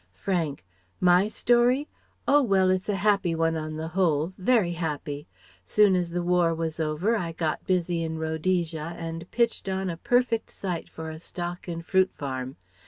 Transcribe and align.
Frank: 0.15 0.65
"My 0.99 1.27
story? 1.27 1.87
Oh 2.27 2.41
well, 2.41 2.71
it's 2.71 2.89
a 2.89 2.95
happy 3.05 3.35
one 3.35 3.55
on 3.55 3.75
the 3.75 3.89
whole 3.89 4.33
very 4.35 4.71
happy. 4.71 5.27
Soon 5.63 5.95
as 5.95 6.09
the 6.09 6.23
war 6.23 6.55
was 6.55 6.79
over, 6.79 7.15
I 7.15 7.33
got 7.33 7.67
busy 7.67 8.01
in 8.01 8.17
Rhodesia 8.17 8.95
and 8.97 9.29
pitched 9.29 9.69
on 9.69 9.91
a 9.91 9.97
perfect 9.97 10.49
site 10.49 10.89
for 10.89 11.11
a 11.11 11.19
stock 11.19 11.67
and 11.67 11.85
fruit 11.85 12.09
farm. 12.15 12.55